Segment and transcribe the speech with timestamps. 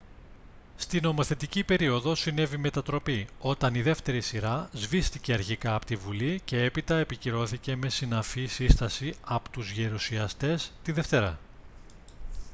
[0.75, 6.63] στη νομοθετική περίοδο συνέβη μετατροπή όταν η δεύτερη σειρά σβήστηκε αρχικά από τη bουλή και
[6.63, 11.39] έπειτα επικυρώθηκε με συναφή σύσταση από τους γερουσιαστές τη δευτέρα